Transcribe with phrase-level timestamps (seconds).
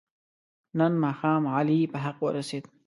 [0.79, 2.63] نن ماښام علي په حق ورسید.